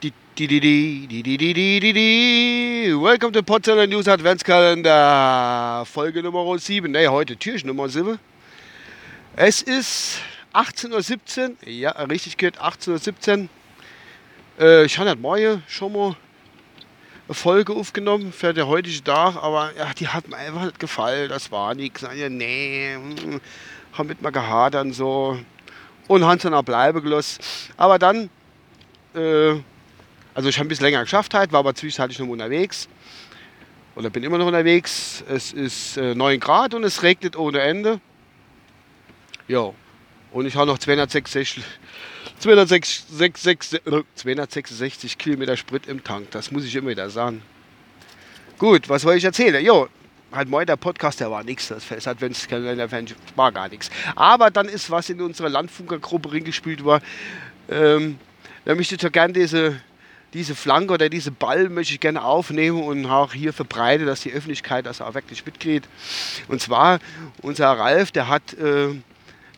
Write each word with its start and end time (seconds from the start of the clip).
Welcome 0.00 0.12
to 3.32 3.42
Potsdamer 3.42 3.88
News 3.88 4.06
Adventskalender, 4.06 5.84
Folge 5.84 6.22
Nummer 6.22 6.56
7. 6.56 6.92
Ne, 6.92 7.08
heute 7.08 7.36
Türchen 7.36 7.66
Nummer 7.66 7.88
7. 7.88 8.20
Es 9.34 9.62
ist 9.62 10.20
18.17 10.54 11.48
Uhr. 11.48 11.56
Ja, 11.68 11.90
richtig 12.02 12.36
geht, 12.36 12.60
18.17 12.60 13.40
Uhr. 13.40 13.48
Äh, 14.60 14.84
ich 14.84 14.96
habe 14.98 15.16
heute 15.20 15.62
schon 15.66 15.92
mal 15.92 16.14
eine 17.26 17.34
Folge 17.34 17.72
aufgenommen 17.72 18.32
für 18.32 18.54
den 18.54 18.68
heutigen 18.68 19.02
Tag, 19.02 19.34
aber 19.34 19.72
ja, 19.76 19.92
die 19.94 20.06
hat 20.06 20.28
mir 20.28 20.36
einfach 20.36 20.66
nicht 20.66 20.78
gefallen. 20.78 21.28
Das 21.28 21.50
war 21.50 21.74
nichts. 21.74 22.06
Ja, 22.14 22.28
nee, 22.28 22.94
hm, 22.94 23.40
haben 23.94 24.06
mit 24.06 24.22
mir 24.22 24.30
gehadert 24.30 24.94
so. 24.94 25.36
Und 26.06 26.24
haben 26.24 26.38
dann 26.38 26.54
auch 26.54 26.62
bleiben 26.62 27.02
gelassen. 27.02 27.42
Aber 27.76 27.98
dann 27.98 28.30
äh, 29.16 29.56
also 30.38 30.50
ich 30.50 30.56
habe 30.56 30.66
ein 30.66 30.68
bisschen 30.68 30.84
länger 30.84 31.00
geschafft 31.00 31.34
halt, 31.34 31.50
war 31.50 31.58
aber 31.58 31.74
zwischenzeitlich 31.74 32.20
noch 32.20 32.28
unterwegs. 32.28 32.88
Oder 33.96 34.08
bin 34.08 34.22
immer 34.22 34.38
noch 34.38 34.46
unterwegs. 34.46 35.24
Es 35.28 35.52
ist 35.52 35.96
äh, 35.96 36.14
9 36.14 36.38
Grad 36.38 36.74
und 36.74 36.84
es 36.84 37.02
regnet 37.02 37.34
ohne 37.34 37.58
Ende. 37.58 38.00
Ja. 39.48 39.72
Und 40.30 40.46
ich 40.46 40.54
habe 40.54 40.68
noch 40.68 40.78
266, 40.78 41.64
266, 42.38 43.82
266 44.14 45.18
Kilometer 45.18 45.56
Sprit 45.56 45.88
im 45.88 46.04
Tank. 46.04 46.30
Das 46.30 46.52
muss 46.52 46.64
ich 46.64 46.76
immer 46.76 46.90
wieder 46.90 47.10
sagen. 47.10 47.42
Gut, 48.58 48.88
was 48.88 49.04
wollte 49.04 49.18
ich 49.18 49.24
erzählen? 49.24 49.64
Jo, 49.64 49.88
halt 50.30 50.48
mal 50.48 50.64
der 50.64 50.76
Podcast, 50.76 51.18
der 51.18 51.32
war 51.32 51.42
nichts. 51.42 51.66
Das 51.66 51.82
Fest 51.82 52.06
Adventskalender 52.06 52.88
war 53.34 53.50
gar 53.50 53.68
nichts. 53.68 53.90
Aber 54.14 54.52
dann 54.52 54.68
ist 54.68 54.88
was 54.88 55.10
in 55.10 55.20
unserer 55.20 55.48
Landfunkergruppe 55.48 56.30
reingespielt 56.30 56.84
war. 56.84 57.00
Ähm, 57.68 58.20
da 58.64 58.76
möchte 58.76 58.94
ich 58.94 59.02
ja 59.02 59.08
gerne 59.08 59.32
diese 59.32 59.80
diese 60.34 60.54
Flanke 60.54 60.92
oder 60.92 61.08
diese 61.08 61.30
Ball 61.30 61.68
möchte 61.68 61.94
ich 61.94 62.00
gerne 62.00 62.22
aufnehmen 62.22 62.82
und 62.82 63.06
auch 63.06 63.32
hier 63.32 63.52
verbreiten, 63.52 64.06
dass 64.06 64.20
die 64.20 64.32
Öffentlichkeit 64.32 64.86
das 64.86 65.00
auch 65.00 65.14
wirklich 65.14 65.44
mitkriegt. 65.44 65.88
Und 66.48 66.60
zwar, 66.60 66.98
unser 67.40 67.70
Ralf, 67.70 68.10
der 68.10 68.28
hat 68.28 68.54
äh, 68.54 68.88
einen 68.88 69.02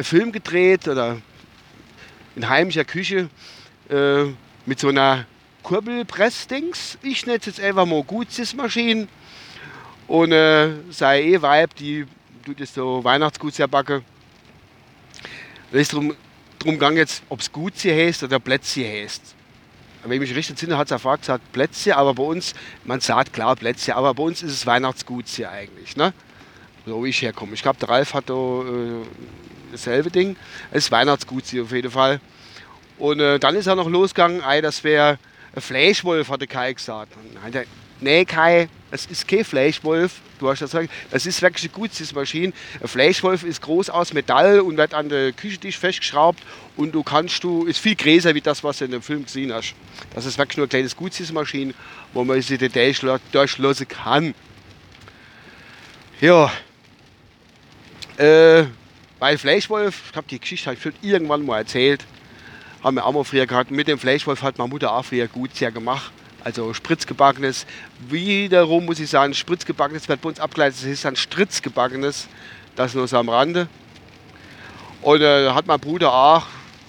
Film 0.00 0.32
gedreht 0.32 0.88
oder 0.88 1.18
in 2.34 2.48
heimischer 2.48 2.84
Küche 2.84 3.28
äh, 3.88 4.24
mit 4.66 4.80
so 4.80 4.88
einer 4.88 5.26
Kurbelpressdings. 5.62 6.98
Ich 7.02 7.26
nenne 7.26 7.38
es 7.38 7.46
jetzt 7.46 7.60
einfach 7.60 7.86
mal 7.86 8.02
Gutsismaschinen. 8.02 9.08
Und 10.08 10.32
äh, 10.32 10.70
sei 10.90 11.22
eh 11.22 11.42
Weib, 11.42 11.74
die 11.76 12.06
tut 12.44 12.60
jetzt 12.60 12.74
so 12.74 13.02
Weihnachtsguts 13.02 13.58
backen. 13.70 14.04
Da 15.70 15.78
ist 15.78 15.92
drum, 15.92 16.14
drum 16.58 16.74
gegangen 16.74 17.06
ob 17.28 17.40
es 17.40 17.50
Gutsi 17.50 17.90
heißt 17.90 18.24
oder 18.24 18.38
Plätzchen 18.38 18.84
heißt 18.84 19.35
wenn 20.08 20.22
ich 20.22 20.28
mich 20.28 20.36
richtig 20.36 20.50
entsinne, 20.50 20.76
hat 20.78 20.90
es 20.90 21.02
ja 21.02 21.16
gesagt 21.16 21.52
Plätzchen, 21.52 21.92
aber 21.92 22.14
bei 22.14 22.22
uns, 22.22 22.54
man 22.84 23.00
sagt 23.00 23.32
klar 23.32 23.56
Plätzchen, 23.56 23.94
aber 23.94 24.14
bei 24.14 24.22
uns 24.22 24.42
ist 24.42 24.52
es 24.52 24.66
Weihnachtsgut 24.66 25.26
hier 25.26 25.50
eigentlich, 25.50 25.96
ne? 25.96 26.12
So 26.86 27.04
wie 27.04 27.08
ich 27.08 27.20
herkomme. 27.20 27.54
Ich 27.54 27.62
glaube, 27.62 27.78
der 27.80 27.88
Ralf 27.88 28.14
hat 28.14 28.30
da 28.30 28.34
äh, 28.34 29.04
dasselbe 29.72 30.10
Ding. 30.10 30.36
Es 30.70 30.84
ist 30.84 30.92
Weihnachtsgut 30.92 31.46
hier 31.46 31.64
auf 31.64 31.72
jeden 31.72 31.90
Fall. 31.90 32.20
Und 32.98 33.20
äh, 33.20 33.38
dann 33.38 33.56
ist 33.56 33.66
er 33.66 33.74
noch 33.74 33.88
losgegangen, 33.88 34.42
ey, 34.42 34.62
das 34.62 34.84
wäre 34.84 35.18
ein 35.54 35.60
Fleischwolf, 35.60 36.28
hat 36.28 36.40
der 36.40 36.48
Kai 36.48 36.72
gesagt. 36.72 37.12
Und 37.16 37.54
er, 37.54 37.64
nee 38.00 38.24
Kai, 38.24 38.68
es 38.90 39.06
ist 39.06 39.26
kein 39.26 39.44
Fleischwolf, 39.44 40.20
du 40.38 40.48
hast 40.48 40.62
das 40.62 40.70
gesagt, 40.70 40.90
es 41.10 41.26
ist 41.26 41.42
wirklich 41.42 41.64
eine 41.64 41.72
Gutsmaschine. 41.72 42.52
Ein 42.80 42.88
Fleischwolf 42.88 43.42
ist 43.42 43.62
groß 43.62 43.90
aus 43.90 44.12
Metall 44.12 44.60
und 44.60 44.76
wird 44.76 44.94
an 44.94 45.08
den 45.08 45.34
Küchentisch 45.34 45.78
festgeschraubt 45.78 46.42
und 46.76 46.92
du 46.94 47.02
kannst 47.02 47.42
du, 47.42 47.64
ist 47.64 47.78
viel 47.78 47.96
größer 47.96 48.34
wie 48.34 48.40
das, 48.40 48.62
was 48.62 48.78
du 48.78 48.84
in 48.84 48.92
dem 48.92 49.02
Film 49.02 49.24
gesehen 49.24 49.52
hast. 49.52 49.74
Das 50.14 50.24
ist 50.24 50.38
wirklich 50.38 50.56
nur 50.56 50.64
eine 50.64 50.68
kleine 50.68 50.88
Gutsmaschine, 50.88 51.74
wo 52.12 52.24
man 52.24 52.40
sich 52.40 52.58
Details 52.58 53.04
durchlassen 53.32 53.88
kann. 53.88 54.34
Ja. 56.20 56.50
Äh, 58.16 58.64
bei 59.18 59.36
Fleischwolf, 59.36 60.02
ich 60.10 60.16
habe 60.16 60.26
die 60.28 60.38
Geschichte 60.38 60.68
halt 60.68 60.78
irgendwann 61.02 61.44
mal 61.44 61.58
erzählt, 61.58 62.04
haben 62.82 62.96
wir 62.96 63.04
auch 63.04 63.12
mal 63.12 63.24
früher 63.24 63.46
gehabt. 63.46 63.70
Mit 63.70 63.88
dem 63.88 63.98
Fleischwolf 63.98 64.42
hat 64.42 64.58
meine 64.58 64.70
Mutter 64.70 64.92
auch 64.92 65.04
früher 65.04 65.26
Gutsja 65.26 65.70
gemacht 65.70 66.12
also 66.46 66.72
spritzgebackenes. 66.72 67.66
Wiederum 68.08 68.86
muss 68.86 69.00
ich 69.00 69.10
sagen, 69.10 69.34
spritzgebackenes 69.34 70.08
wird 70.08 70.20
bei 70.20 70.28
uns 70.28 70.38
abgeleitet, 70.38 70.78
das 70.78 70.84
ist 70.84 71.04
dann 71.04 71.16
stritzgebackenes. 71.16 72.28
Das 72.76 72.94
nur 72.94 73.08
so 73.08 73.16
am 73.16 73.28
Rande. 73.28 73.66
Und 75.02 75.22
äh, 75.22 75.50
hat 75.50 75.66
mein 75.66 75.80
Bruder 75.80 76.12
auch, 76.12 76.46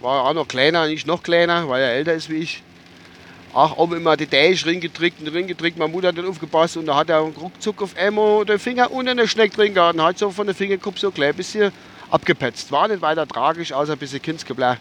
war 0.00 0.24
auch 0.24 0.34
noch 0.34 0.46
kleiner, 0.46 0.86
nicht 0.86 1.06
noch 1.06 1.22
kleiner, 1.22 1.66
weil 1.68 1.82
er 1.82 1.92
älter 1.92 2.12
ist 2.12 2.28
wie 2.28 2.36
ich. 2.36 2.62
Auch 3.54 3.78
oben 3.78 3.96
immer 3.96 4.18
die 4.18 4.26
Däisch 4.26 4.66
ringedrückt 4.66 5.20
und 5.20 5.28
ringedrückt. 5.28 5.78
Meine 5.78 5.90
Mutter 5.90 6.08
hat 6.08 6.18
dann 6.18 6.28
aufgepasst 6.28 6.76
und 6.76 6.84
da 6.84 6.96
hat 6.96 7.08
er 7.08 7.20
ruckzuck 7.20 7.80
auf 7.80 7.96
einmal 7.96 8.44
den 8.44 8.58
Finger 8.58 8.90
unter 8.90 9.14
den 9.14 9.26
Schneck 9.26 9.54
drin 9.54 9.72
gehabt 9.72 9.94
und 9.94 10.04
hat 10.04 10.18
so 10.18 10.30
von 10.30 10.46
der 10.46 10.54
Fingerkuppe 10.54 10.98
so 10.98 11.10
klein 11.10 11.34
bisschen 11.34 11.72
abgepetzt. 12.10 12.70
War 12.70 12.88
nicht 12.88 13.00
weiter 13.00 13.26
tragisch, 13.26 13.72
außer 13.72 13.92
ein 13.92 13.98
bisschen 13.98 14.20
Kindsgebleib 14.20 14.78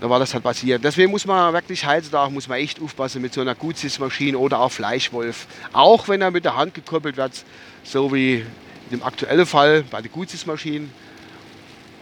da 0.00 0.08
war 0.08 0.18
das 0.18 0.32
halt 0.32 0.44
passiert. 0.44 0.84
Deswegen 0.84 1.10
muss 1.10 1.26
man 1.26 1.52
wirklich 1.52 1.86
heutzutage 1.86 2.30
muss 2.32 2.48
man 2.48 2.58
echt 2.58 2.80
aufpassen 2.80 3.20
mit 3.20 3.34
so 3.34 3.40
einer 3.40 3.54
Gutsismaschine 3.54 4.38
oder 4.38 4.60
auch 4.60 4.70
Fleischwolf. 4.70 5.46
Auch 5.72 6.08
wenn 6.08 6.22
er 6.22 6.30
mit 6.30 6.44
der 6.44 6.56
Hand 6.56 6.74
gekurbelt 6.74 7.16
wird, 7.16 7.44
so 7.82 8.12
wie 8.12 8.44
im 8.90 9.02
aktuellen 9.02 9.46
Fall 9.46 9.84
bei 9.90 10.00
den 10.00 10.12
Gutsismaschinen 10.12 10.90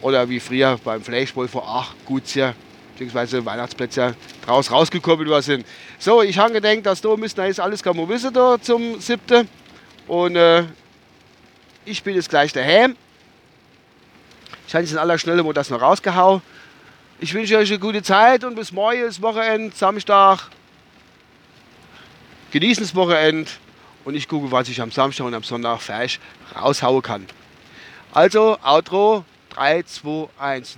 oder 0.01 0.29
wie 0.29 0.39
früher 0.39 0.79
beim 0.83 1.01
Fleischwolf 1.01 1.51
vor 1.51 1.67
acht 1.67 1.95
Gutsier 2.05 2.53
bzw. 2.97 3.43
Weihnachtsplätze 3.45 4.15
draus 4.45 4.71
rausgekurbelt 4.71 5.29
worden 5.29 5.41
sind. 5.41 5.65
So, 5.97 6.21
ich 6.21 6.37
habe 6.37 6.53
gedacht, 6.53 6.85
dass 6.85 7.01
da 7.01 7.15
müssen 7.15 7.41
jetzt 7.43 7.59
alles 7.59 7.81
kann 7.81 7.97
man 7.97 8.07
wissen 8.09 8.33
da 8.33 8.57
zum 8.61 8.99
7. 8.99 9.47
Und 10.07 10.35
äh, 10.35 10.63
ich 11.85 12.03
bin 12.03 12.15
jetzt 12.15 12.29
gleich 12.29 12.53
daheim. 12.53 12.95
Ich 14.67 14.75
habe 14.75 14.83
jetzt 14.83 14.91
in 14.91 14.99
aller 14.99 15.17
Schnelle 15.17 15.43
mal 15.43 15.53
das 15.53 15.69
noch 15.69 15.81
rausgehauen. 15.81 16.41
Ich 17.19 17.33
wünsche 17.33 17.57
euch 17.57 17.71
eine 17.71 17.79
gute 17.79 18.03
Zeit 18.03 18.43
und 18.43 18.53
bis 18.53 18.71
morgen 18.71 19.01
ist 19.01 19.19
Wochenende, 19.23 19.75
Samstag. 19.75 20.51
Genießen 22.51 22.83
das 22.83 22.93
Wochenende 22.93 23.49
und 24.05 24.13
ich 24.13 24.27
gucke, 24.27 24.51
was 24.51 24.69
ich 24.69 24.79
am 24.79 24.91
Samstag 24.91 25.25
und 25.25 25.33
am 25.33 25.41
Sonntag 25.41 25.79
euch 25.89 26.19
raushauen 26.55 27.01
kann. 27.01 27.25
Also, 28.13 28.59
Outro 28.63 29.25
3, 29.49 29.81
2, 29.81 30.29
1. 30.37 30.77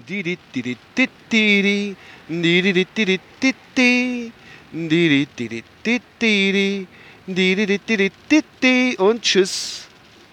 Und 8.97 9.21
tschüss. 9.21 9.88